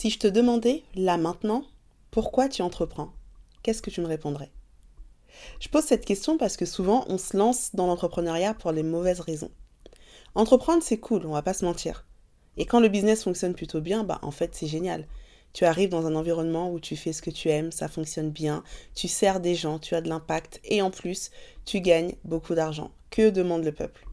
Si 0.00 0.10
je 0.10 0.18
te 0.20 0.28
demandais, 0.28 0.84
là 0.94 1.16
maintenant, 1.16 1.64
pourquoi 2.12 2.48
tu 2.48 2.62
entreprends 2.62 3.10
Qu'est-ce 3.64 3.82
que 3.82 3.90
tu 3.90 4.00
me 4.00 4.06
répondrais? 4.06 4.52
Je 5.58 5.68
pose 5.68 5.82
cette 5.82 6.04
question 6.04 6.38
parce 6.38 6.56
que 6.56 6.66
souvent 6.66 7.04
on 7.08 7.18
se 7.18 7.36
lance 7.36 7.74
dans 7.74 7.88
l'entrepreneuriat 7.88 8.54
pour 8.54 8.70
les 8.70 8.84
mauvaises 8.84 9.18
raisons. 9.18 9.50
Entreprendre 10.36 10.84
c'est 10.84 11.00
cool, 11.00 11.26
on 11.26 11.32
va 11.32 11.42
pas 11.42 11.52
se 11.52 11.64
mentir. 11.64 12.06
Et 12.56 12.64
quand 12.64 12.78
le 12.78 12.86
business 12.86 13.24
fonctionne 13.24 13.56
plutôt 13.56 13.80
bien, 13.80 14.04
bah 14.04 14.20
en 14.22 14.30
fait 14.30 14.54
c'est 14.54 14.68
génial. 14.68 15.04
Tu 15.52 15.64
arrives 15.64 15.90
dans 15.90 16.06
un 16.06 16.14
environnement 16.14 16.70
où 16.72 16.78
tu 16.78 16.94
fais 16.94 17.12
ce 17.12 17.20
que 17.20 17.30
tu 17.30 17.48
aimes, 17.48 17.72
ça 17.72 17.88
fonctionne 17.88 18.30
bien, 18.30 18.62
tu 18.94 19.08
sers 19.08 19.40
des 19.40 19.56
gens, 19.56 19.80
tu 19.80 19.96
as 19.96 20.00
de 20.00 20.08
l'impact 20.08 20.60
et 20.62 20.80
en 20.80 20.92
plus, 20.92 21.32
tu 21.64 21.80
gagnes 21.80 22.14
beaucoup 22.22 22.54
d'argent. 22.54 22.92
Que 23.10 23.30
demande 23.30 23.64
le 23.64 23.72
peuple? 23.72 24.06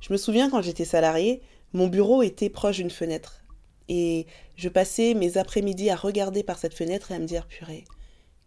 Je 0.00 0.12
me 0.12 0.16
souviens 0.16 0.50
quand 0.50 0.62
j'étais 0.62 0.84
salarié, 0.84 1.42
mon 1.72 1.88
bureau 1.88 2.22
était 2.22 2.48
proche 2.48 2.76
d'une 2.76 2.90
fenêtre. 2.90 3.42
Et 3.88 4.26
je 4.56 4.68
passais 4.68 5.14
mes 5.14 5.38
après-midi 5.38 5.90
à 5.90 5.96
regarder 5.96 6.42
par 6.42 6.58
cette 6.58 6.74
fenêtre 6.74 7.12
et 7.12 7.14
à 7.14 7.18
me 7.18 7.26
dire 7.26 7.46
purée, 7.46 7.84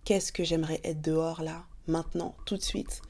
qu'est-ce 0.03 0.31
que 0.31 0.43
j'aimerais 0.43 0.81
être 0.83 1.01
dehors 1.01 1.41
là, 1.41 1.65
maintenant, 1.87 2.35
tout 2.45 2.57
de 2.57 2.61
suite. 2.61 3.01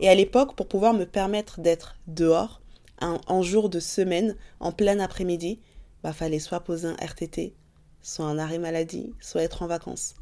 Et 0.00 0.08
à 0.08 0.14
l'époque, 0.14 0.56
pour 0.56 0.68
pouvoir 0.68 0.94
me 0.94 1.04
permettre 1.04 1.60
d'être 1.60 1.96
dehors, 2.06 2.60
en 3.00 3.42
jour 3.42 3.68
de 3.68 3.80
semaine, 3.80 4.36
en 4.60 4.72
plein 4.72 4.98
après-midi, 5.00 5.60
bah 6.02 6.12
fallait 6.12 6.38
soit 6.38 6.60
poser 6.60 6.88
un 6.88 6.96
RTT, 6.96 7.54
soit 8.02 8.26
un 8.26 8.38
arrêt 8.38 8.58
maladie, 8.58 9.12
soit 9.20 9.42
être 9.42 9.62
en 9.62 9.66
vacances. 9.66 10.14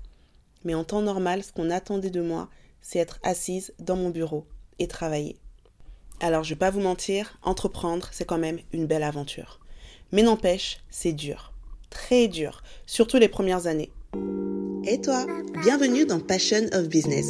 Mais 0.64 0.74
en 0.74 0.84
temps 0.84 1.02
normal, 1.02 1.42
ce 1.42 1.52
qu'on 1.52 1.70
attendait 1.70 2.10
de 2.10 2.22
moi, 2.22 2.48
c'est 2.80 2.98
être 2.98 3.18
assise 3.22 3.74
dans 3.78 3.96
mon 3.96 4.10
bureau 4.10 4.46
et 4.78 4.88
travailler. 4.88 5.36
Alors 6.20 6.44
je 6.44 6.50
vais 6.50 6.58
pas 6.58 6.70
vous 6.70 6.80
mentir, 6.80 7.38
entreprendre, 7.42 8.08
c'est 8.12 8.24
quand 8.24 8.38
même 8.38 8.60
une 8.72 8.86
belle 8.86 9.02
aventure. 9.02 9.58
Mais 10.12 10.22
n'empêche, 10.22 10.78
c'est 10.90 11.12
dur. 11.12 11.52
Très 11.88 12.28
dur, 12.28 12.62
surtout 12.86 13.16
les 13.16 13.28
premières 13.28 13.66
années. 13.66 13.90
Et 14.84 15.00
toi, 15.00 15.26
bienvenue 15.62 16.04
dans 16.04 16.20
Passion 16.20 16.66
of 16.74 16.88
Business. 16.88 17.26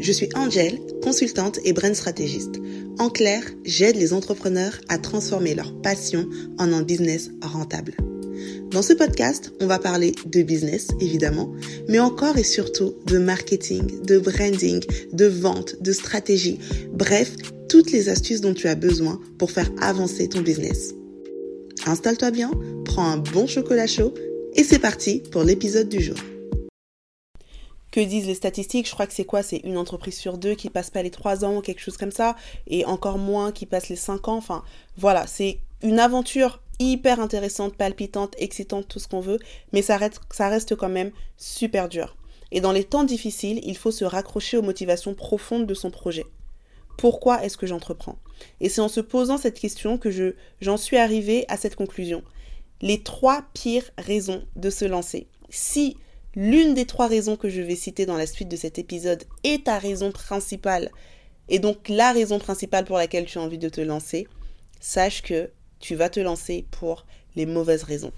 Je 0.00 0.10
suis 0.10 0.28
Angel, 0.34 0.80
consultante 1.00 1.60
et 1.64 1.72
brand 1.72 1.94
stratégiste. 1.94 2.56
En 2.98 3.08
clair, 3.08 3.44
j'aide 3.64 3.94
les 3.94 4.12
entrepreneurs 4.12 4.80
à 4.88 4.98
transformer 4.98 5.54
leur 5.54 5.80
passion 5.80 6.28
en 6.58 6.72
un 6.72 6.82
business 6.82 7.30
rentable. 7.40 7.94
Dans 8.72 8.82
ce 8.82 8.94
podcast, 8.94 9.52
on 9.60 9.68
va 9.68 9.78
parler 9.78 10.12
de 10.26 10.42
business, 10.42 10.88
évidemment, 11.00 11.52
mais 11.88 12.00
encore 12.00 12.36
et 12.36 12.42
surtout 12.42 12.94
de 13.06 13.18
marketing, 13.18 14.02
de 14.02 14.18
branding, 14.18 14.82
de 15.12 15.26
vente, 15.26 15.80
de 15.80 15.92
stratégie, 15.92 16.58
bref, 16.90 17.30
toutes 17.68 17.92
les 17.92 18.08
astuces 18.08 18.40
dont 18.40 18.54
tu 18.54 18.66
as 18.66 18.74
besoin 18.74 19.20
pour 19.38 19.52
faire 19.52 19.70
avancer 19.80 20.28
ton 20.28 20.40
business. 20.40 20.94
Installe-toi 21.86 22.30
bien, 22.30 22.50
prends 22.86 23.04
un 23.04 23.18
bon 23.18 23.46
chocolat 23.46 23.86
chaud 23.86 24.14
et 24.54 24.64
c'est 24.64 24.78
parti 24.78 25.22
pour 25.30 25.42
l'épisode 25.42 25.90
du 25.90 26.00
jour. 26.00 26.16
Que 27.90 28.00
disent 28.00 28.26
les 28.26 28.34
statistiques? 28.34 28.88
Je 28.88 28.92
crois 28.92 29.06
que 29.06 29.12
c'est 29.12 29.26
quoi? 29.26 29.42
C'est 29.42 29.58
une 29.58 29.76
entreprise 29.76 30.16
sur 30.16 30.38
deux 30.38 30.54
qui 30.54 30.70
passe 30.70 30.88
pas 30.88 31.02
les 31.02 31.10
trois 31.10 31.44
ans 31.44 31.58
ou 31.58 31.60
quelque 31.60 31.82
chose 31.82 31.98
comme 31.98 32.10
ça, 32.10 32.36
et 32.66 32.86
encore 32.86 33.18
moins 33.18 33.52
qui 33.52 33.66
passe 33.66 33.90
les 33.90 33.96
cinq 33.96 34.28
ans. 34.28 34.36
Enfin, 34.36 34.64
voilà, 34.96 35.26
c'est 35.26 35.58
une 35.82 36.00
aventure 36.00 36.62
hyper 36.80 37.20
intéressante, 37.20 37.76
palpitante, 37.76 38.34
excitante, 38.38 38.88
tout 38.88 38.98
ce 38.98 39.06
qu'on 39.06 39.20
veut, 39.20 39.38
mais 39.72 39.82
ça 39.82 39.98
reste, 39.98 40.20
ça 40.30 40.48
reste 40.48 40.74
quand 40.76 40.88
même 40.88 41.12
super 41.36 41.90
dur. 41.90 42.16
Et 42.50 42.62
dans 42.62 42.72
les 42.72 42.84
temps 42.84 43.04
difficiles, 43.04 43.60
il 43.62 43.76
faut 43.76 43.90
se 43.90 44.06
raccrocher 44.06 44.56
aux 44.56 44.62
motivations 44.62 45.14
profondes 45.14 45.66
de 45.66 45.74
son 45.74 45.90
projet. 45.90 46.24
Pourquoi 46.96 47.44
est-ce 47.44 47.56
que 47.56 47.66
j'entreprends? 47.66 48.18
Et 48.60 48.68
c'est 48.68 48.80
en 48.80 48.88
se 48.88 49.00
posant 49.00 49.38
cette 49.38 49.58
question 49.58 49.98
que 49.98 50.10
je, 50.10 50.34
j'en 50.60 50.76
suis 50.76 50.96
arrivée 50.96 51.44
à 51.48 51.56
cette 51.56 51.76
conclusion. 51.76 52.22
Les 52.80 53.02
trois 53.02 53.44
pires 53.54 53.90
raisons 53.98 54.44
de 54.56 54.70
se 54.70 54.84
lancer. 54.84 55.26
Si 55.48 55.96
l'une 56.34 56.74
des 56.74 56.86
trois 56.86 57.06
raisons 57.06 57.36
que 57.36 57.48
je 57.48 57.62
vais 57.62 57.76
citer 57.76 58.06
dans 58.06 58.16
la 58.16 58.26
suite 58.26 58.48
de 58.48 58.56
cet 58.56 58.78
épisode 58.78 59.24
est 59.44 59.64
ta 59.64 59.78
raison 59.78 60.10
principale, 60.12 60.90
et 61.48 61.58
donc 61.58 61.88
la 61.88 62.12
raison 62.12 62.38
principale 62.38 62.84
pour 62.84 62.96
laquelle 62.96 63.26
tu 63.26 63.38
as 63.38 63.42
envie 63.42 63.58
de 63.58 63.68
te 63.68 63.80
lancer, 63.80 64.26
sache 64.80 65.22
que 65.22 65.50
tu 65.78 65.94
vas 65.94 66.08
te 66.08 66.20
lancer 66.20 66.66
pour 66.70 67.06
les 67.36 67.46
mauvaises 67.46 67.82
raisons. 67.82 68.12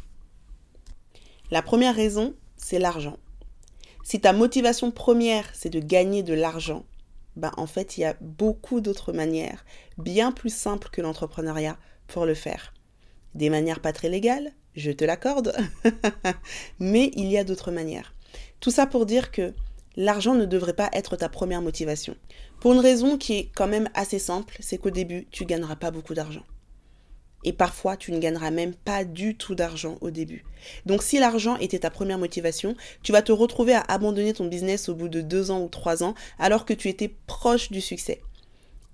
La 1.51 1.63
première 1.63 1.95
raison, 1.95 2.35
c'est 2.57 2.79
l'argent. 2.79 3.19
Si 4.03 4.21
ta 4.21 4.33
motivation 4.33 4.91
première, 4.91 5.49
c'est 5.53 5.71
de 5.71 5.81
gagner 5.81 6.23
de 6.23 6.35
l'argent, 6.35 6.85
ben 7.37 7.53
en 7.57 7.67
fait, 7.67 7.97
il 7.97 8.01
y 8.01 8.05
a 8.05 8.17
beaucoup 8.21 8.81
d'autres 8.81 9.13
manières, 9.13 9.65
bien 9.99 10.33
plus 10.33 10.55
simples 10.55 10.89
que 10.91 11.03
l'entrepreneuriat, 11.03 11.79
pour 12.07 12.27
le 12.27 12.35
faire. 12.35 12.73
Des 13.35 13.51
manières 13.51 13.81
pas 13.81 13.93
très 13.93 14.09
légales, 14.09 14.53
je 14.75 14.91
te 14.91 15.05
l'accorde, 15.05 15.55
mais 16.79 17.11
il 17.15 17.27
y 17.27 17.39
a 17.39 17.45
d'autres 17.45 17.71
manières. 17.71 18.15
Tout 18.61 18.71
ça 18.71 18.87
pour 18.87 19.07
dire 19.07 19.31
que 19.31 19.55
l'argent 19.97 20.35
ne 20.35 20.45
devrait 20.45 20.75
pas 20.75 20.91
être 20.93 21.17
ta 21.17 21.29
première 21.29 21.63
motivation. 21.63 22.17
Pour 22.61 22.73
une 22.73 22.81
raison 22.81 23.19
qui 23.19 23.35
est 23.35 23.51
quand 23.55 23.69
même 23.69 23.89
assez 23.95 24.19
simple, 24.19 24.57
c'est 24.61 24.79
qu'au 24.79 24.91
début, 24.91 25.27
tu 25.31 25.45
gagneras 25.45 25.77
pas 25.77 25.91
beaucoup 25.91 26.15
d'argent. 26.15 26.45
Et 27.45 27.53
parfois, 27.53 27.97
tu 27.97 28.13
ne 28.13 28.19
gagneras 28.19 28.51
même 28.51 28.75
pas 28.75 29.05
du 29.05 29.37
tout 29.37 29.55
d'argent 29.55 29.99
au 30.01 30.11
début. 30.11 30.45
Donc 30.85 31.03
si 31.03 31.19
l'argent 31.19 31.57
était 31.57 31.81
ta 31.81 31.91
première 31.91 32.19
motivation, 32.19 32.75
tu 33.03 33.13
vas 33.13 33.23
te 33.23 33.33
retrouver 33.33 33.75
à 33.75 33.81
abandonner 33.81 34.33
ton 34.33 34.47
business 34.47 34.89
au 34.89 34.95
bout 34.95 35.09
de 35.09 35.21
deux 35.21 35.51
ans 35.51 35.63
ou 35.63 35.69
trois 35.69 36.03
ans 36.03 36.15
alors 36.39 36.65
que 36.65 36.75
tu 36.75 36.89
étais 36.89 37.15
proche 37.27 37.71
du 37.71 37.81
succès. 37.81 38.21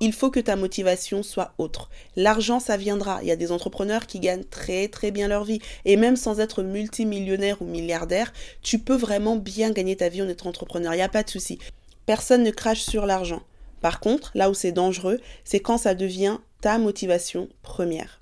Il 0.00 0.12
faut 0.12 0.32
que 0.32 0.41
ta 0.41 0.56
motivation 0.56 1.22
soit 1.22 1.54
autre. 1.58 1.88
L'argent, 2.16 2.58
ça 2.58 2.76
viendra. 2.76 3.20
Il 3.22 3.28
y 3.28 3.30
a 3.30 3.36
des 3.36 3.53
entrepreneurs 3.53 4.08
qui 4.08 4.19
gagnent 4.19 4.42
très 4.42 4.88
très 4.88 5.12
bien 5.12 5.28
leur 5.28 5.44
vie. 5.44 5.60
Et 5.84 5.97
même 5.97 6.16
sans 6.16 6.41
être 6.41 6.64
multimillionnaire 6.64 7.62
ou 7.62 7.66
milliardaire, 7.66 8.32
tu 8.62 8.80
peux 8.80 8.97
vraiment 8.97 9.36
bien 9.36 9.70
gagner 9.70 9.94
ta 9.94 10.09
vie 10.09 10.20
en 10.20 10.28
étant 10.28 10.48
entrepreneur. 10.48 10.92
Il 10.92 10.97
n'y 10.97 11.03
a 11.03 11.09
pas 11.09 11.22
de 11.22 11.30
souci. 11.30 11.60
Personne 12.04 12.42
ne 12.42 12.50
crache 12.50 12.82
sur 12.82 13.06
l'argent. 13.06 13.42
Par 13.80 14.00
contre, 14.00 14.32
là 14.34 14.50
où 14.50 14.54
c'est 14.54 14.72
dangereux, 14.72 15.20
c'est 15.44 15.60
quand 15.60 15.78
ça 15.78 15.94
devient 15.94 16.38
ta 16.60 16.78
motivation 16.78 17.48
première. 17.62 18.22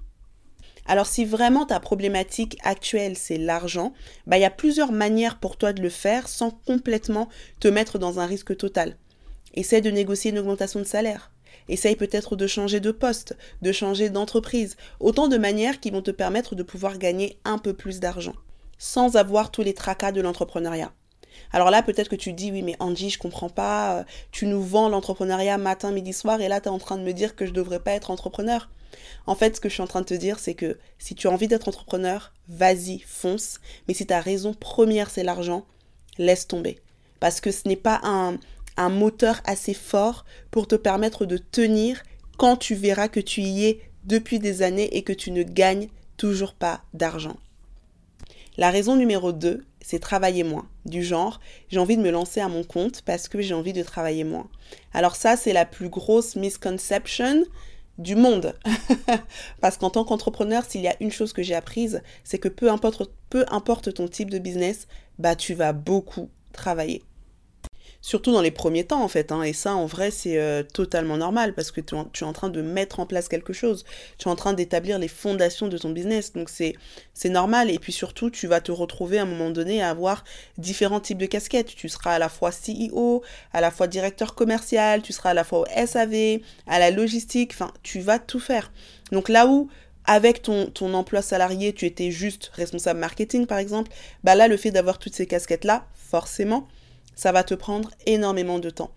Alors 0.90 1.06
si 1.06 1.24
vraiment 1.24 1.66
ta 1.66 1.78
problématique 1.78 2.58
actuelle 2.64 3.16
c'est 3.16 3.38
l'argent, 3.38 3.92
bah 4.26 4.38
il 4.38 4.40
y 4.40 4.44
a 4.44 4.50
plusieurs 4.50 4.90
manières 4.90 5.38
pour 5.38 5.56
toi 5.56 5.72
de 5.72 5.80
le 5.80 5.88
faire 5.88 6.26
sans 6.26 6.50
complètement 6.50 7.28
te 7.60 7.68
mettre 7.68 8.00
dans 8.00 8.18
un 8.18 8.26
risque 8.26 8.56
total. 8.56 8.96
Essaye 9.54 9.82
de 9.82 9.90
négocier 9.92 10.32
une 10.32 10.40
augmentation 10.40 10.80
de 10.80 10.84
salaire. 10.84 11.30
Essaye 11.68 11.94
peut-être 11.94 12.34
de 12.34 12.48
changer 12.48 12.80
de 12.80 12.90
poste, 12.90 13.36
de 13.62 13.70
changer 13.70 14.10
d'entreprise, 14.10 14.76
autant 14.98 15.28
de 15.28 15.36
manières 15.36 15.78
qui 15.78 15.92
vont 15.92 16.02
te 16.02 16.10
permettre 16.10 16.56
de 16.56 16.64
pouvoir 16.64 16.98
gagner 16.98 17.38
un 17.44 17.58
peu 17.58 17.72
plus 17.72 18.00
d'argent, 18.00 18.34
sans 18.76 19.14
avoir 19.14 19.52
tous 19.52 19.62
les 19.62 19.74
tracas 19.74 20.10
de 20.10 20.20
l'entrepreneuriat. 20.20 20.92
Alors 21.52 21.70
là, 21.70 21.84
peut-être 21.84 22.08
que 22.08 22.16
tu 22.16 22.32
dis, 22.32 22.50
oui, 22.50 22.62
mais 22.62 22.74
Angie, 22.80 23.10
je 23.10 23.18
comprends 23.20 23.48
pas, 23.48 23.98
euh, 23.98 24.04
tu 24.32 24.46
nous 24.46 24.60
vends 24.60 24.88
l'entrepreneuriat 24.88 25.56
matin, 25.56 25.92
midi, 25.92 26.12
soir, 26.12 26.40
et 26.40 26.48
là, 26.48 26.60
tu 26.60 26.66
es 26.66 26.72
en 26.72 26.78
train 26.78 26.98
de 26.98 27.04
me 27.04 27.12
dire 27.12 27.36
que 27.36 27.46
je 27.46 27.52
devrais 27.52 27.78
pas 27.78 27.92
être 27.92 28.10
entrepreneur. 28.10 28.68
En 29.26 29.34
fait, 29.34 29.56
ce 29.56 29.60
que 29.60 29.68
je 29.68 29.74
suis 29.74 29.82
en 29.82 29.86
train 29.86 30.00
de 30.00 30.06
te 30.06 30.14
dire, 30.14 30.38
c'est 30.38 30.54
que 30.54 30.78
si 30.98 31.14
tu 31.14 31.28
as 31.28 31.30
envie 31.30 31.48
d'être 31.48 31.68
entrepreneur, 31.68 32.32
vas-y, 32.48 33.00
fonce. 33.00 33.60
Mais 33.86 33.94
si 33.94 34.06
ta 34.06 34.20
raison 34.20 34.54
première, 34.54 35.10
c'est 35.10 35.24
l'argent, 35.24 35.66
laisse 36.18 36.46
tomber. 36.46 36.80
Parce 37.20 37.40
que 37.40 37.50
ce 37.50 37.68
n'est 37.68 37.76
pas 37.76 38.00
un, 38.02 38.38
un 38.76 38.88
moteur 38.88 39.40
assez 39.44 39.74
fort 39.74 40.24
pour 40.50 40.66
te 40.66 40.74
permettre 40.74 41.26
de 41.26 41.36
tenir 41.36 42.02
quand 42.38 42.56
tu 42.56 42.74
verras 42.74 43.08
que 43.08 43.20
tu 43.20 43.42
y 43.42 43.66
es 43.66 43.80
depuis 44.04 44.38
des 44.38 44.62
années 44.62 44.96
et 44.96 45.02
que 45.02 45.12
tu 45.12 45.30
ne 45.30 45.42
gagnes 45.42 45.88
toujours 46.16 46.54
pas 46.54 46.82
d'argent. 46.94 47.36
La 48.56 48.70
raison 48.70 48.96
numéro 48.96 49.32
2, 49.32 49.64
c'est 49.80 49.98
travailler 49.98 50.44
moins. 50.44 50.68
Du 50.84 51.02
genre, 51.02 51.40
j'ai 51.68 51.78
envie 51.78 51.96
de 51.96 52.02
me 52.02 52.10
lancer 52.10 52.40
à 52.40 52.48
mon 52.48 52.64
compte 52.64 53.02
parce 53.02 53.28
que 53.28 53.40
j'ai 53.40 53.54
envie 53.54 53.72
de 53.72 53.82
travailler 53.82 54.24
moins. 54.24 54.48
Alors 54.92 55.16
ça, 55.16 55.36
c'est 55.36 55.52
la 55.52 55.64
plus 55.64 55.88
grosse 55.88 56.36
misconception 56.36 57.44
du 58.00 58.16
monde. 58.16 58.54
Parce 59.60 59.76
qu'en 59.76 59.90
tant 59.90 60.04
qu'entrepreneur, 60.04 60.64
s'il 60.64 60.80
y 60.80 60.88
a 60.88 60.96
une 61.00 61.12
chose 61.12 61.32
que 61.32 61.42
j'ai 61.42 61.54
apprise, 61.54 62.02
c'est 62.24 62.38
que 62.38 62.48
peu 62.48 62.70
importe, 62.70 63.94
ton 63.94 64.08
type 64.08 64.30
de 64.30 64.38
business, 64.38 64.86
bah 65.18 65.36
tu 65.36 65.54
vas 65.54 65.72
beaucoup 65.72 66.30
travailler 66.52 67.02
surtout 68.00 68.32
dans 68.32 68.40
les 68.40 68.50
premiers 68.50 68.84
temps 68.84 69.02
en 69.02 69.08
fait. 69.08 69.32
Hein. 69.32 69.42
et 69.42 69.52
ça, 69.52 69.74
en 69.74 69.86
vrai, 69.86 70.10
c'est 70.10 70.38
euh, 70.38 70.62
totalement 70.62 71.16
normal 71.16 71.54
parce 71.54 71.70
que 71.70 71.80
tu, 71.80 71.94
es 71.94 72.24
en 72.24 72.32
train 72.32 72.48
de 72.48 72.62
mettre 72.62 73.00
en 73.00 73.06
place 73.06 73.28
quelque 73.28 73.52
chose. 73.52 73.84
Tu 74.18 74.28
es 74.28 74.30
en 74.30 74.36
train 74.36 74.52
d'établir 74.52 74.98
les 74.98 75.08
fondations 75.08 75.68
de 75.68 75.78
ton 75.78 75.90
business. 75.90 76.32
Donc 76.32 76.48
c'est 76.50 76.74
normal. 77.28 77.70
Et 77.70 77.78
puis 77.78 77.92
surtout, 77.92 78.30
tu 78.30 78.46
vas 78.46 78.60
te 78.60 78.72
retrouver 78.72 79.18
à 79.18 79.22
un 79.22 79.26
moment 79.26 79.50
donné 79.50 79.82
à 79.82 79.90
avoir 79.90 80.24
différents 80.58 81.00
types 81.00 81.18
de 81.18 81.26
casquettes. 81.26 81.74
Tu 81.74 81.88
seras 81.88 82.14
à 82.14 82.18
la 82.18 82.28
fois 82.28 82.50
CEO, 82.50 83.22
à 83.52 83.60
la 83.60 83.70
fois 83.70 83.86
directeur 83.86 84.34
commercial, 84.34 85.02
tu 85.02 85.12
seras 85.12 85.30
à 85.30 85.34
la 85.34 85.44
fois 85.44 85.60
au 85.60 85.86
SAV, 85.86 86.40
à 86.66 86.78
la 86.78 86.90
logistique. 86.90 87.52
Enfin, 87.54 87.72
tu 87.82 88.00
vas 88.00 88.18
tout 88.18 88.40
faire. 88.40 88.72
Donc 89.12 89.28
là 89.28 89.46
où 89.46 89.68
avec 90.06 90.42
ton, 90.42 90.66
ton 90.66 90.94
emploi 90.94 91.22
salarié, 91.22 91.72
tu 91.72 91.86
étais 91.86 92.10
juste 92.10 92.50
responsable 92.54 92.98
marketing 92.98 93.46
par 93.46 93.58
exemple, 93.58 93.92
bah 94.24 94.34
là, 94.34 94.48
le 94.48 94.56
fait 94.56 94.70
d'avoir 94.70 94.98
toutes 94.98 95.14
ces 95.14 95.26
casquettes-là, 95.26 95.86
forcément, 95.94 96.66
ça 97.20 97.32
va 97.32 97.44
te 97.44 97.52
prendre 97.52 97.90
énormément 98.06 98.58
de 98.58 98.70
temps. 98.70 98.92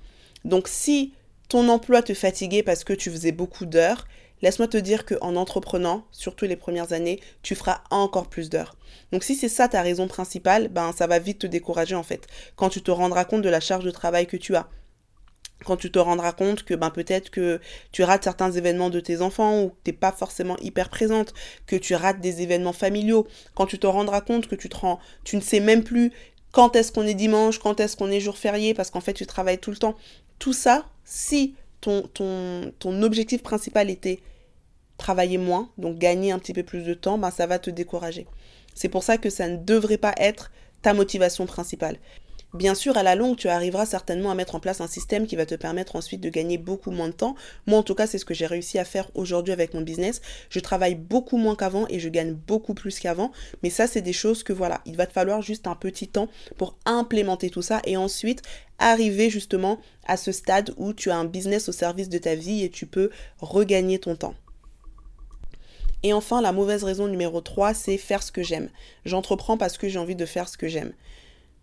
Donc 0.45 0.69
si 0.69 1.13
ton 1.49 1.67
emploi 1.67 2.01
te 2.01 2.13
fatiguait 2.13 2.63
parce 2.63 2.85
que 2.85 2.93
tu 2.93 3.11
faisais 3.11 3.33
beaucoup 3.33 3.65
d'heures, 3.65 4.07
laisse-moi 4.41 4.69
te 4.69 4.77
dire 4.77 5.05
qu'en 5.05 5.35
entreprenant, 5.35 6.05
surtout 6.13 6.45
les 6.45 6.55
premières 6.55 6.93
années, 6.93 7.19
tu 7.41 7.53
feras 7.53 7.81
encore 7.89 8.29
plus 8.29 8.49
d'heures. 8.49 8.77
Donc 9.11 9.25
si 9.25 9.35
c'est 9.35 9.49
ça 9.49 9.67
ta 9.67 9.81
raison 9.81 10.07
principale, 10.07 10.69
ben 10.69 10.93
ça 10.93 11.05
va 11.05 11.19
vite 11.19 11.39
te 11.39 11.47
décourager 11.47 11.95
en 11.95 12.03
fait. 12.03 12.25
Quand 12.55 12.69
tu 12.69 12.81
te 12.81 12.91
rendras 12.91 13.25
compte 13.25 13.41
de 13.41 13.49
la 13.49 13.59
charge 13.59 13.83
de 13.83 13.91
travail 13.91 14.25
que 14.25 14.37
tu 14.37 14.55
as, 14.55 14.69
quand 15.65 15.75
tu 15.75 15.91
te 15.91 15.99
rendras 15.99 16.31
compte 16.31 16.63
que 16.63 16.73
ben 16.75 16.91
peut-être 16.91 17.29
que 17.29 17.59
tu 17.91 18.03
rates 18.03 18.23
certains 18.23 18.51
événements 18.51 18.89
de 18.89 19.01
tes 19.01 19.21
enfants 19.21 19.63
ou 19.63 19.69
que 19.69 19.75
t'es 19.83 19.93
pas 19.93 20.13
forcément 20.13 20.55
hyper 20.59 20.89
présente, 20.89 21.33
que 21.67 21.75
tu 21.75 21.93
rates 21.93 22.21
des 22.21 22.41
événements 22.41 22.73
familiaux, 22.73 23.27
quand 23.53 23.65
tu 23.65 23.79
te 23.79 23.87
rendras 23.87 24.21
compte 24.21 24.47
que 24.47 24.55
tu 24.55 24.69
te 24.69 24.77
rends, 24.77 24.99
tu 25.25 25.35
ne 25.35 25.41
sais 25.41 25.59
même 25.59 25.83
plus 25.83 26.13
quand 26.53 26.75
est-ce 26.77 26.91
qu'on 26.91 27.05
est 27.05 27.15
dimanche, 27.15 27.59
quand 27.59 27.81
est-ce 27.81 27.97
qu'on 27.97 28.09
est 28.09 28.21
jour 28.21 28.37
férié, 28.37 28.73
parce 28.73 28.91
qu'en 28.91 29.01
fait 29.01 29.13
tu 29.13 29.25
travailles 29.25 29.57
tout 29.57 29.71
le 29.71 29.77
temps. 29.77 29.95
Tout 30.39 30.53
ça, 30.53 30.85
si 31.03 31.55
ton, 31.81 32.03
ton, 32.13 32.71
ton 32.79 33.01
objectif 33.01 33.43
principal 33.43 33.89
était 33.89 34.19
travailler 34.97 35.39
moins, 35.39 35.69
donc 35.77 35.97
gagner 35.97 36.31
un 36.31 36.39
petit 36.39 36.53
peu 36.53 36.63
plus 36.63 36.83
de 36.83 36.93
temps, 36.93 37.17
ben 37.17 37.31
ça 37.31 37.47
va 37.47 37.59
te 37.59 37.71
décourager. 37.71 38.27
C'est 38.75 38.87
pour 38.87 39.03
ça 39.03 39.17
que 39.17 39.29
ça 39.29 39.47
ne 39.47 39.57
devrait 39.57 39.97
pas 39.97 40.13
être 40.17 40.51
ta 40.83 40.93
motivation 40.93 41.47
principale. 41.47 41.97
Bien 42.53 42.75
sûr, 42.75 42.97
à 42.97 43.03
la 43.03 43.15
longue, 43.15 43.35
tu 43.35 43.49
arriveras 43.49 43.87
certainement 43.87 44.29
à 44.29 44.35
mettre 44.35 44.53
en 44.53 44.59
place 44.59 44.79
un 44.79 44.87
système 44.87 45.25
qui 45.25 45.35
va 45.35 45.47
te 45.47 45.55
permettre 45.55 45.95
ensuite 45.95 46.21
de 46.21 46.29
gagner 46.29 46.59
beaucoup 46.59 46.91
moins 46.91 47.07
de 47.07 47.13
temps. 47.13 47.33
Moi, 47.65 47.79
en 47.79 47.83
tout 47.83 47.95
cas, 47.95 48.05
c'est 48.05 48.19
ce 48.19 48.25
que 48.25 48.35
j'ai 48.35 48.45
réussi 48.45 48.77
à 48.77 48.85
faire 48.85 49.09
aujourd'hui 49.15 49.53
avec 49.53 49.73
mon 49.73 49.81
business. 49.81 50.21
Je 50.51 50.59
travaille 50.59 50.93
beaucoup 50.93 51.37
moins 51.37 51.55
qu'avant 51.55 51.87
et 51.89 51.99
je 51.99 52.09
gagne 52.09 52.33
beaucoup 52.33 52.75
plus 52.75 52.99
qu'avant. 52.99 53.31
Mais 53.63 53.71
ça, 53.71 53.87
c'est 53.87 54.03
des 54.03 54.13
choses 54.13 54.43
que 54.43 54.53
voilà, 54.53 54.81
il 54.85 54.95
va 54.97 55.07
te 55.07 55.13
falloir 55.13 55.41
juste 55.41 55.65
un 55.65 55.75
petit 55.75 56.07
temps 56.07 56.27
pour 56.57 56.77
implémenter 56.85 57.49
tout 57.49 57.63
ça 57.63 57.81
et 57.85 57.97
ensuite 57.97 58.43
arriver 58.77 59.31
justement 59.31 59.79
à 60.05 60.15
ce 60.15 60.31
stade 60.31 60.75
où 60.77 60.93
tu 60.93 61.09
as 61.09 61.17
un 61.17 61.25
business 61.25 61.69
au 61.69 61.71
service 61.71 62.09
de 62.09 62.19
ta 62.19 62.35
vie 62.35 62.63
et 62.63 62.69
tu 62.69 62.85
peux 62.85 63.09
regagner 63.39 63.97
ton 63.97 64.15
temps. 64.15 64.35
Et 66.03 66.13
enfin, 66.13 66.39
la 66.39 66.51
mauvaise 66.51 66.83
raison 66.83 67.07
numéro 67.07 67.41
3, 67.41 67.73
c'est 67.73 67.97
faire 67.97 68.21
ce 68.21 68.31
que 68.31 68.43
j'aime. 68.43 68.69
J'entreprends 69.05 69.57
parce 69.57 69.79
que 69.79 69.89
j'ai 69.89 69.97
envie 69.97 70.15
de 70.15 70.25
faire 70.27 70.47
ce 70.47 70.57
que 70.57 70.67
j'aime. 70.67 70.93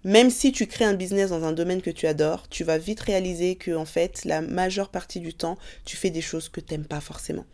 Même 0.05 0.31
si 0.31 0.51
tu 0.51 0.67
crées 0.67 0.87
un 0.87 0.95
business 0.95 1.29
dans 1.29 1.45
un 1.45 1.53
domaine 1.53 1.83
que 1.83 1.91
tu 1.91 2.07
adores, 2.07 2.49
tu 2.49 2.65
vas 2.65 2.79
vite 2.79 3.01
réaliser 3.01 3.57
que 3.57 3.77
en 3.77 3.85
fait, 3.85 4.25
la 4.25 4.41
majeure 4.41 4.89
partie 4.89 5.21
du 5.21 5.35
temps, 5.35 5.59
tu 5.85 5.97
fais 5.97 6.09
des 6.09 6.23
choses 6.23 6.49
que 6.49 6.61
tu 6.61 6.73
n'aimes 6.73 6.87
pas 6.87 7.01
forcément. 7.01 7.45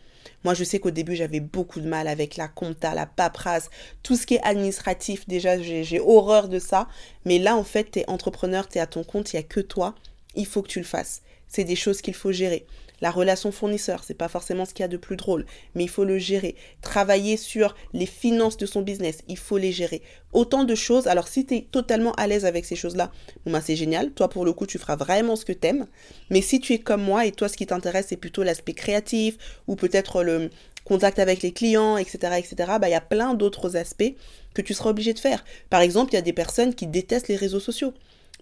Moi, 0.43 0.53
je 0.53 0.63
sais 0.63 0.79
qu'au 0.79 0.91
début, 0.91 1.15
j'avais 1.15 1.39
beaucoup 1.39 1.81
de 1.81 1.87
mal 1.87 2.07
avec 2.07 2.37
la 2.37 2.47
compta, 2.47 2.93
la 2.93 3.05
paperasse, 3.05 3.69
tout 4.01 4.15
ce 4.15 4.25
qui 4.25 4.35
est 4.35 4.43
administratif. 4.43 5.27
Déjà, 5.27 5.61
j'ai 5.61 5.99
horreur 5.99 6.47
de 6.47 6.59
ça. 6.59 6.87
Mais 7.25 7.39
là, 7.39 7.55
en 7.55 7.63
fait, 7.63 7.91
tu 7.91 7.99
es 7.99 8.09
entrepreneur, 8.09 8.67
tu 8.67 8.77
es 8.77 8.81
à 8.81 8.87
ton 8.87 9.03
compte, 9.03 9.33
il 9.33 9.35
n'y 9.35 9.41
a 9.41 9.43
que 9.43 9.59
toi. 9.59 9.95
Il 10.35 10.45
faut 10.45 10.61
que 10.61 10.69
tu 10.69 10.79
le 10.79 10.85
fasses. 10.85 11.21
C'est 11.47 11.63
des 11.63 11.75
choses 11.75 12.01
qu'il 12.01 12.13
faut 12.13 12.31
gérer. 12.31 12.65
La 13.01 13.11
relation 13.11 13.51
fournisseur, 13.51 14.03
c'est 14.03 14.13
pas 14.13 14.27
forcément 14.27 14.65
ce 14.65 14.73
qu'il 14.73 14.83
y 14.83 14.85
a 14.85 14.89
de 14.89 14.97
plus 14.97 15.17
drôle, 15.17 15.45
mais 15.75 15.83
il 15.83 15.89
faut 15.89 16.03
le 16.03 16.17
gérer. 16.17 16.55
Travailler 16.81 17.37
sur 17.37 17.75
les 17.93 18.05
finances 18.05 18.57
de 18.57 18.65
son 18.65 18.81
business, 18.81 19.19
il 19.27 19.37
faut 19.37 19.57
les 19.57 19.71
gérer. 19.71 20.01
Autant 20.33 20.63
de 20.63 20.75
choses. 20.75 21.07
Alors 21.07 21.27
si 21.27 21.45
tu 21.45 21.55
es 21.55 21.61
totalement 21.71 22.13
à 22.13 22.27
l'aise 22.27 22.45
avec 22.45 22.65
ces 22.65 22.75
choses-là, 22.75 23.11
bah 23.45 23.61
c'est 23.63 23.75
génial. 23.75 24.11
Toi 24.11 24.29
pour 24.29 24.45
le 24.45 24.53
coup, 24.53 24.65
tu 24.65 24.77
feras 24.77 24.95
vraiment 24.95 25.35
ce 25.35 25.45
que 25.45 25.53
t'aimes. 25.53 25.87
Mais 26.29 26.41
si 26.41 26.59
tu 26.59 26.73
es 26.73 26.79
comme 26.79 27.03
moi 27.03 27.25
et 27.25 27.31
toi 27.31 27.49
ce 27.49 27.57
qui 27.57 27.67
t'intéresse 27.67 28.07
c'est 28.09 28.17
plutôt 28.17 28.43
l'aspect 28.43 28.73
créatif 28.73 29.37
ou 29.67 29.75
peut-être 29.75 30.23
le 30.23 30.49
contact 30.83 31.19
avec 31.19 31.43
les 31.43 31.51
clients, 31.51 31.97
etc., 31.97 32.35
etc., 32.37 32.55
bah 32.79 32.87
il 32.87 32.91
y 32.91 32.95
a 32.95 33.01
plein 33.01 33.33
d'autres 33.33 33.75
aspects 33.75 34.13
que 34.53 34.61
tu 34.61 34.73
seras 34.73 34.89
obligé 34.89 35.13
de 35.13 35.19
faire. 35.19 35.43
Par 35.69 35.81
exemple, 35.81 36.13
il 36.13 36.15
y 36.15 36.19
a 36.19 36.21
des 36.21 36.33
personnes 36.33 36.73
qui 36.73 36.87
détestent 36.87 37.27
les 37.27 37.35
réseaux 37.35 37.59
sociaux. 37.59 37.93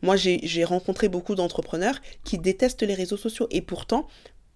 Moi, 0.01 0.15
j'ai 0.15 0.63
rencontré 0.63 1.07
beaucoup 1.09 1.35
d'entrepreneurs 1.35 1.99
qui 2.23 2.37
détestent 2.37 2.83
les 2.83 2.93
réseaux 2.93 3.17
sociaux 3.17 3.47
et 3.49 3.61
pourtant, 3.61 4.07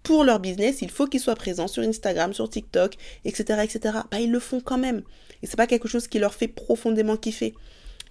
pour 0.02 0.24
leur 0.24 0.40
business, 0.40 0.82
il 0.82 0.90
faut 0.90 1.06
qu'ils 1.06 1.20
soient 1.20 1.34
présents 1.34 1.68
sur 1.68 1.82
Instagram, 1.82 2.32
sur 2.32 2.48
TikTok, 2.48 2.96
etc., 3.24 3.60
etc. 3.62 3.98
Bah, 4.10 4.20
ils 4.20 4.30
le 4.30 4.40
font 4.40 4.60
quand 4.60 4.78
même. 4.78 5.02
Et 5.42 5.46
c'est 5.46 5.56
pas 5.56 5.66
quelque 5.66 5.88
chose 5.88 6.08
qui 6.08 6.18
leur 6.18 6.34
fait 6.34 6.48
profondément 6.48 7.16
kiffer. 7.16 7.54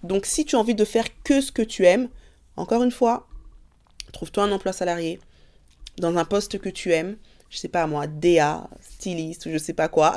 Donc, 0.02 0.26
si 0.26 0.44
tu 0.44 0.56
as 0.56 0.58
envie 0.58 0.74
de 0.74 0.84
faire 0.84 1.06
que 1.24 1.40
ce 1.40 1.52
que 1.52 1.62
tu 1.62 1.86
aimes, 1.86 2.08
encore 2.56 2.82
une 2.82 2.90
fois, 2.90 3.28
trouve-toi 4.12 4.44
un 4.44 4.52
emploi 4.52 4.72
salarié 4.72 5.20
dans 5.98 6.16
un 6.16 6.24
poste 6.24 6.58
que 6.58 6.68
tu 6.68 6.92
aimes. 6.92 7.16
Je 7.50 7.58
sais 7.58 7.68
pas 7.68 7.86
moi, 7.86 8.06
DA, 8.06 8.68
styliste 8.80 9.46
ou 9.46 9.50
je 9.50 9.58
sais 9.58 9.72
pas 9.72 9.88
quoi. 9.88 10.14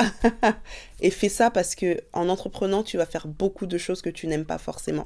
et 1.01 1.09
fais 1.09 1.29
ça 1.29 1.49
parce 1.49 1.73
que 1.73 1.99
en 2.13 2.29
entreprenant, 2.29 2.83
tu 2.83 2.97
vas 2.97 3.07
faire 3.07 3.27
beaucoup 3.27 3.65
de 3.65 3.77
choses 3.79 4.01
que 4.01 4.09
tu 4.09 4.27
n'aimes 4.27 4.45
pas 4.45 4.59
forcément. 4.59 5.05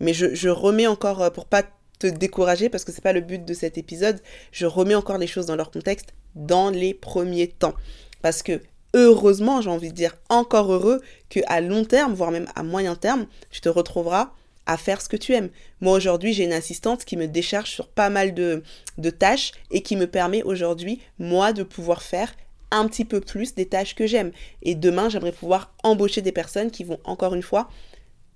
Mais 0.00 0.14
je, 0.14 0.34
je 0.34 0.48
remets 0.48 0.86
encore, 0.86 1.22
euh, 1.22 1.30
pour 1.30 1.44
pas 1.44 1.64
décourager 2.08 2.68
parce 2.68 2.84
que 2.84 2.92
c'est 2.92 3.02
pas 3.02 3.12
le 3.12 3.20
but 3.20 3.44
de 3.44 3.54
cet 3.54 3.78
épisode. 3.78 4.20
Je 4.50 4.66
remets 4.66 4.94
encore 4.94 5.18
les 5.18 5.26
choses 5.26 5.46
dans 5.46 5.56
leur 5.56 5.70
contexte 5.70 6.14
dans 6.34 6.70
les 6.70 6.94
premiers 6.94 7.48
temps. 7.48 7.74
Parce 8.22 8.42
que 8.42 8.60
heureusement, 8.94 9.60
j'ai 9.60 9.70
envie 9.70 9.90
de 9.90 9.94
dire 9.94 10.16
encore 10.28 10.72
heureux 10.72 11.00
que 11.30 11.40
à 11.46 11.60
long 11.60 11.84
terme, 11.84 12.14
voire 12.14 12.30
même 12.30 12.48
à 12.54 12.62
moyen 12.62 12.94
terme, 12.94 13.26
tu 13.50 13.60
te 13.60 13.68
retrouveras 13.68 14.32
à 14.66 14.76
faire 14.76 15.00
ce 15.00 15.08
que 15.08 15.16
tu 15.16 15.34
aimes. 15.34 15.50
Moi 15.80 15.96
aujourd'hui, 15.96 16.32
j'ai 16.32 16.44
une 16.44 16.52
assistante 16.52 17.04
qui 17.04 17.16
me 17.16 17.26
décharge 17.26 17.70
sur 17.70 17.88
pas 17.88 18.10
mal 18.10 18.32
de, 18.32 18.62
de 18.98 19.10
tâches 19.10 19.52
et 19.70 19.82
qui 19.82 19.96
me 19.96 20.06
permet 20.06 20.42
aujourd'hui, 20.42 21.00
moi, 21.18 21.52
de 21.52 21.62
pouvoir 21.62 22.02
faire 22.02 22.32
un 22.70 22.86
petit 22.86 23.04
peu 23.04 23.20
plus 23.20 23.54
des 23.54 23.66
tâches 23.66 23.94
que 23.94 24.06
j'aime. 24.06 24.32
Et 24.62 24.74
demain, 24.74 25.08
j'aimerais 25.08 25.32
pouvoir 25.32 25.74
embaucher 25.82 26.22
des 26.22 26.32
personnes 26.32 26.70
qui 26.70 26.84
vont, 26.84 26.98
encore 27.04 27.34
une 27.34 27.42
fois, 27.42 27.68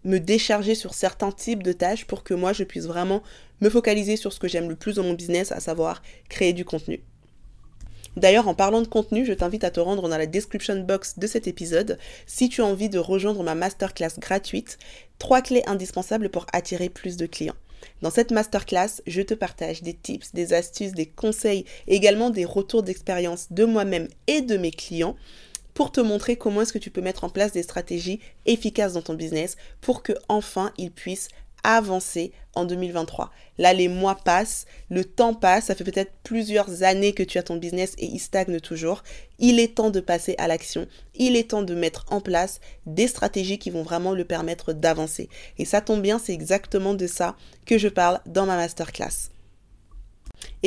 me 0.06 0.18
décharger 0.18 0.74
sur 0.74 0.94
certains 0.94 1.32
types 1.32 1.62
de 1.62 1.72
tâches 1.72 2.06
pour 2.06 2.24
que 2.24 2.32
moi 2.32 2.52
je 2.52 2.64
puisse 2.64 2.86
vraiment 2.86 3.22
me 3.60 3.68
focaliser 3.68 4.16
sur 4.16 4.32
ce 4.32 4.38
que 4.38 4.48
j'aime 4.48 4.68
le 4.68 4.76
plus 4.76 4.94
dans 4.96 5.02
mon 5.02 5.12
business, 5.12 5.52
à 5.52 5.60
savoir 5.60 6.02
créer 6.28 6.52
du 6.52 6.64
contenu. 6.64 7.02
D'ailleurs, 8.16 8.48
en 8.48 8.54
parlant 8.54 8.80
de 8.80 8.88
contenu, 8.88 9.26
je 9.26 9.34
t'invite 9.34 9.64
à 9.64 9.70
te 9.70 9.80
rendre 9.80 10.08
dans 10.08 10.16
la 10.16 10.26
description 10.26 10.80
box 10.80 11.18
de 11.18 11.26
cet 11.26 11.46
épisode 11.46 11.98
si 12.26 12.48
tu 12.48 12.62
as 12.62 12.64
envie 12.64 12.88
de 12.88 12.98
rejoindre 12.98 13.42
ma 13.42 13.54
masterclass 13.54 14.18
gratuite, 14.18 14.78
trois 15.18 15.42
clés 15.42 15.62
indispensables 15.66 16.30
pour 16.30 16.46
attirer 16.54 16.88
plus 16.88 17.18
de 17.18 17.26
clients. 17.26 17.56
Dans 18.00 18.10
cette 18.10 18.30
masterclass, 18.30 19.02
je 19.06 19.20
te 19.20 19.34
partage 19.34 19.82
des 19.82 19.92
tips, 19.92 20.32
des 20.32 20.54
astuces, 20.54 20.92
des 20.92 21.06
conseils, 21.06 21.66
également 21.88 22.30
des 22.30 22.46
retours 22.46 22.82
d'expérience 22.82 23.48
de 23.50 23.66
moi-même 23.66 24.08
et 24.26 24.40
de 24.40 24.56
mes 24.56 24.70
clients 24.70 25.16
pour 25.76 25.92
te 25.92 26.00
montrer 26.00 26.36
comment 26.36 26.62
est-ce 26.62 26.72
que 26.72 26.78
tu 26.78 26.90
peux 26.90 27.02
mettre 27.02 27.22
en 27.22 27.28
place 27.28 27.52
des 27.52 27.62
stratégies 27.62 28.18
efficaces 28.46 28.94
dans 28.94 29.02
ton 29.02 29.12
business 29.12 29.58
pour 29.82 30.02
que 30.02 30.14
enfin 30.26 30.72
il 30.78 30.90
puisse 30.90 31.28
avancer 31.64 32.32
en 32.54 32.64
2023. 32.64 33.30
Là, 33.58 33.74
les 33.74 33.88
mois 33.88 34.14
passent, 34.14 34.64
le 34.88 35.04
temps 35.04 35.34
passe, 35.34 35.66
ça 35.66 35.74
fait 35.74 35.84
peut-être 35.84 36.12
plusieurs 36.22 36.82
années 36.82 37.12
que 37.12 37.22
tu 37.22 37.36
as 37.36 37.42
ton 37.42 37.56
business 37.56 37.92
et 37.98 38.06
il 38.06 38.20
stagne 38.20 38.58
toujours. 38.60 39.02
Il 39.38 39.60
est 39.60 39.74
temps 39.74 39.90
de 39.90 40.00
passer 40.00 40.34
à 40.38 40.48
l'action. 40.48 40.86
Il 41.14 41.36
est 41.36 41.50
temps 41.50 41.62
de 41.62 41.74
mettre 41.74 42.06
en 42.08 42.22
place 42.22 42.60
des 42.86 43.06
stratégies 43.06 43.58
qui 43.58 43.68
vont 43.68 43.82
vraiment 43.82 44.14
le 44.14 44.24
permettre 44.24 44.72
d'avancer. 44.72 45.28
Et 45.58 45.66
ça 45.66 45.82
tombe 45.82 46.00
bien, 46.00 46.18
c'est 46.18 46.32
exactement 46.32 46.94
de 46.94 47.06
ça 47.06 47.36
que 47.66 47.76
je 47.76 47.88
parle 47.88 48.20
dans 48.24 48.46
ma 48.46 48.56
masterclass. 48.56 49.30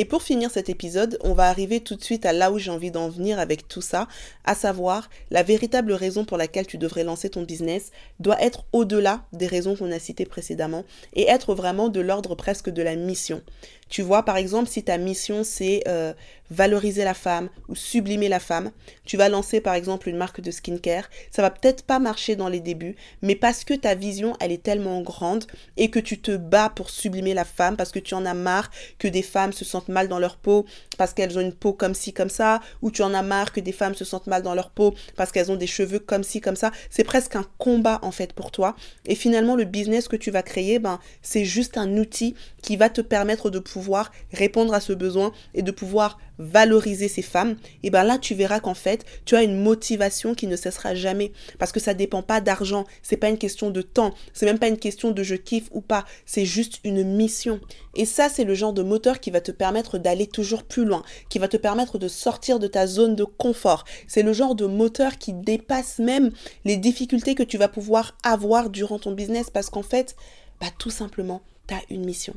Et 0.00 0.06
pour 0.06 0.22
finir 0.22 0.50
cet 0.50 0.70
épisode, 0.70 1.18
on 1.20 1.34
va 1.34 1.50
arriver 1.50 1.80
tout 1.80 1.94
de 1.94 2.02
suite 2.02 2.24
à 2.24 2.32
là 2.32 2.50
où 2.50 2.58
j'ai 2.58 2.70
envie 2.70 2.90
d'en 2.90 3.10
venir 3.10 3.38
avec 3.38 3.68
tout 3.68 3.82
ça, 3.82 4.08
à 4.46 4.54
savoir 4.54 5.10
la 5.30 5.42
véritable 5.42 5.92
raison 5.92 6.24
pour 6.24 6.38
laquelle 6.38 6.66
tu 6.66 6.78
devrais 6.78 7.04
lancer 7.04 7.28
ton 7.28 7.42
business 7.42 7.90
doit 8.18 8.40
être 8.40 8.64
au-delà 8.72 9.26
des 9.34 9.46
raisons 9.46 9.76
qu'on 9.76 9.92
a 9.92 9.98
citées 9.98 10.24
précédemment 10.24 10.86
et 11.12 11.28
être 11.28 11.54
vraiment 11.54 11.90
de 11.90 12.00
l'ordre 12.00 12.34
presque 12.34 12.70
de 12.70 12.80
la 12.80 12.96
mission. 12.96 13.42
Tu 13.90 14.02
vois, 14.02 14.22
par 14.24 14.36
exemple, 14.36 14.70
si 14.70 14.84
ta 14.84 14.96
mission 14.96 15.42
c'est 15.42 15.82
euh, 15.88 16.14
valoriser 16.48 17.02
la 17.02 17.12
femme 17.12 17.50
ou 17.68 17.74
sublimer 17.74 18.28
la 18.28 18.38
femme, 18.38 18.70
tu 19.04 19.16
vas 19.16 19.28
lancer 19.28 19.60
par 19.60 19.74
exemple 19.74 20.08
une 20.08 20.16
marque 20.16 20.40
de 20.40 20.52
skincare, 20.52 21.10
ça 21.32 21.42
va 21.42 21.50
peut-être 21.50 21.82
pas 21.82 21.98
marcher 21.98 22.36
dans 22.36 22.48
les 22.48 22.60
débuts, 22.60 22.94
mais 23.20 23.34
parce 23.34 23.64
que 23.64 23.74
ta 23.74 23.96
vision 23.96 24.36
elle 24.38 24.52
est 24.52 24.62
tellement 24.62 25.02
grande 25.02 25.44
et 25.76 25.90
que 25.90 25.98
tu 25.98 26.20
te 26.20 26.36
bats 26.36 26.70
pour 26.70 26.88
sublimer 26.88 27.34
la 27.34 27.44
femme, 27.44 27.76
parce 27.76 27.90
que 27.90 27.98
tu 27.98 28.14
en 28.14 28.24
as 28.24 28.34
marre 28.34 28.70
que 28.98 29.08
des 29.08 29.22
femmes 29.22 29.52
se 29.52 29.64
sentent 29.64 29.88
mal 29.90 30.08
dans 30.08 30.18
leur 30.18 30.36
peau 30.36 30.64
parce 30.98 31.12
qu'elles 31.12 31.36
ont 31.38 31.40
une 31.40 31.52
peau 31.52 31.72
comme 31.72 31.94
ci 31.94 32.12
comme 32.12 32.30
ça, 32.30 32.60
ou 32.82 32.90
tu 32.90 33.02
en 33.02 33.14
as 33.14 33.22
marre 33.22 33.52
que 33.52 33.60
des 33.60 33.72
femmes 33.72 33.94
se 33.94 34.04
sentent 34.04 34.26
mal 34.26 34.42
dans 34.42 34.54
leur 34.54 34.70
peau 34.70 34.94
parce 35.16 35.32
qu'elles 35.32 35.50
ont 35.50 35.56
des 35.56 35.66
cheveux 35.66 35.98
comme 35.98 36.22
ci 36.22 36.40
comme 36.40 36.56
ça, 36.56 36.70
c'est 36.90 37.04
presque 37.04 37.36
un 37.36 37.44
combat 37.58 37.98
en 38.02 38.10
fait 38.10 38.32
pour 38.32 38.50
toi. 38.50 38.76
Et 39.06 39.14
finalement 39.14 39.56
le 39.56 39.64
business 39.64 40.08
que 40.08 40.16
tu 40.16 40.30
vas 40.30 40.42
créer, 40.42 40.78
ben 40.78 40.98
c'est 41.22 41.44
juste 41.44 41.76
un 41.76 41.96
outil 41.96 42.34
qui 42.62 42.76
va 42.76 42.88
te 42.88 43.00
permettre 43.00 43.50
de 43.50 43.58
pouvoir 43.58 44.10
répondre 44.32 44.74
à 44.74 44.80
ce 44.80 44.92
besoin 44.92 45.32
et 45.54 45.62
de 45.62 45.70
pouvoir 45.70 46.18
valoriser 46.40 47.08
ces 47.08 47.22
femmes, 47.22 47.56
et 47.82 47.90
ben 47.90 48.02
là 48.02 48.18
tu 48.18 48.34
verras 48.34 48.60
qu'en 48.60 48.74
fait 48.74 49.04
tu 49.24 49.36
as 49.36 49.42
une 49.42 49.62
motivation 49.62 50.34
qui 50.34 50.46
ne 50.46 50.56
cessera 50.56 50.94
jamais. 50.94 51.32
Parce 51.58 51.72
que 51.72 51.80
ça 51.80 51.94
dépend 51.94 52.22
pas 52.22 52.40
d'argent, 52.40 52.84
c'est 53.02 53.16
pas 53.16 53.28
une 53.28 53.38
question 53.38 53.70
de 53.70 53.82
temps, 53.82 54.14
c'est 54.32 54.46
même 54.46 54.58
pas 54.58 54.68
une 54.68 54.78
question 54.78 55.10
de 55.10 55.22
je 55.22 55.36
kiffe 55.36 55.68
ou 55.70 55.80
pas, 55.80 56.04
c'est 56.26 56.44
juste 56.44 56.80
une 56.84 57.04
mission. 57.04 57.60
Et 57.94 58.04
ça 58.04 58.28
c'est 58.28 58.44
le 58.44 58.54
genre 58.54 58.72
de 58.72 58.82
moteur 58.82 59.20
qui 59.20 59.30
va 59.30 59.40
te 59.40 59.52
permettre 59.52 59.98
d'aller 59.98 60.26
toujours 60.26 60.64
plus 60.64 60.84
loin, 60.84 61.02
qui 61.28 61.38
va 61.38 61.48
te 61.48 61.56
permettre 61.56 61.98
de 61.98 62.08
sortir 62.08 62.58
de 62.58 62.66
ta 62.66 62.86
zone 62.86 63.14
de 63.14 63.24
confort. 63.24 63.84
C'est 64.06 64.22
le 64.22 64.32
genre 64.32 64.54
de 64.54 64.66
moteur 64.66 65.18
qui 65.18 65.32
dépasse 65.32 65.98
même 65.98 66.30
les 66.64 66.76
difficultés 66.76 67.34
que 67.34 67.42
tu 67.42 67.58
vas 67.58 67.68
pouvoir 67.68 68.16
avoir 68.22 68.70
durant 68.70 68.98
ton 68.98 69.12
business. 69.12 69.50
Parce 69.50 69.70
qu'en 69.70 69.82
fait, 69.82 70.16
bah 70.60 70.68
tout 70.78 70.90
simplement, 70.90 71.42
tu 71.66 71.74
as 71.74 71.82
une 71.90 72.04
mission 72.04 72.34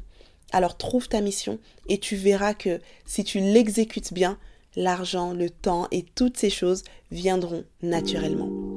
alors 0.54 0.78
trouve 0.78 1.10
ta 1.10 1.20
mission 1.20 1.60
et 1.90 1.98
tu 1.98 2.16
verras 2.16 2.54
que 2.54 2.80
si 3.06 3.24
tu 3.24 3.40
l'exécutes 3.40 4.14
bien, 4.14 4.38
l'argent, 4.76 5.34
le 5.34 5.50
temps 5.50 5.88
et 5.92 6.06
toutes 6.16 6.38
ces 6.38 6.50
choses 6.50 6.84
viendront 7.12 7.66
naturellement. 7.82 8.73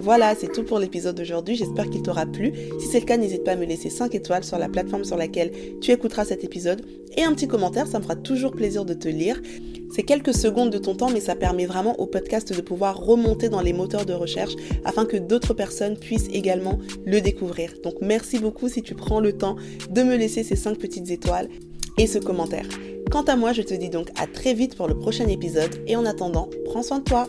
Voilà, 0.00 0.34
c'est 0.34 0.50
tout 0.50 0.62
pour 0.62 0.78
l'épisode 0.78 1.14
d'aujourd'hui. 1.14 1.56
J'espère 1.56 1.90
qu'il 1.90 2.02
t'aura 2.02 2.24
plu. 2.24 2.52
Si 2.78 2.86
c'est 2.86 3.00
le 3.00 3.06
cas, 3.06 3.18
n'hésite 3.18 3.44
pas 3.44 3.52
à 3.52 3.56
me 3.56 3.66
laisser 3.66 3.90
5 3.90 4.14
étoiles 4.14 4.44
sur 4.44 4.58
la 4.58 4.68
plateforme 4.68 5.04
sur 5.04 5.16
laquelle 5.16 5.52
tu 5.82 5.90
écouteras 5.90 6.24
cet 6.24 6.42
épisode 6.42 6.82
et 7.16 7.22
un 7.22 7.34
petit 7.34 7.48
commentaire, 7.48 7.86
ça 7.86 7.98
me 7.98 8.04
fera 8.04 8.16
toujours 8.16 8.52
plaisir 8.52 8.84
de 8.86 8.94
te 8.94 9.08
lire. 9.08 9.40
C'est 9.94 10.04
quelques 10.04 10.32
secondes 10.32 10.70
de 10.70 10.78
ton 10.78 10.94
temps, 10.94 11.10
mais 11.10 11.20
ça 11.20 11.34
permet 11.34 11.66
vraiment 11.66 11.98
au 12.00 12.06
podcast 12.06 12.54
de 12.54 12.60
pouvoir 12.62 12.96
remonter 12.98 13.48
dans 13.48 13.60
les 13.60 13.72
moteurs 13.72 14.06
de 14.06 14.12
recherche 14.12 14.54
afin 14.84 15.04
que 15.04 15.16
d'autres 15.16 15.52
personnes 15.52 15.98
puissent 15.98 16.28
également 16.32 16.78
le 17.04 17.20
découvrir. 17.20 17.74
Donc 17.82 17.96
merci 18.00 18.38
beaucoup 18.38 18.68
si 18.68 18.82
tu 18.82 18.94
prends 18.94 19.20
le 19.20 19.36
temps 19.36 19.56
de 19.90 20.02
me 20.02 20.16
laisser 20.16 20.44
ces 20.44 20.56
5 20.56 20.78
petites 20.78 21.10
étoiles 21.10 21.48
et 21.98 22.06
ce 22.06 22.18
commentaire. 22.18 22.66
Quant 23.10 23.24
à 23.24 23.36
moi, 23.36 23.52
je 23.52 23.62
te 23.62 23.74
dis 23.74 23.90
donc 23.90 24.08
à 24.16 24.26
très 24.26 24.54
vite 24.54 24.76
pour 24.76 24.86
le 24.88 24.96
prochain 24.96 25.26
épisode 25.26 25.82
et 25.86 25.96
en 25.96 26.06
attendant, 26.06 26.48
prends 26.64 26.82
soin 26.82 27.00
de 27.00 27.04
toi. 27.04 27.28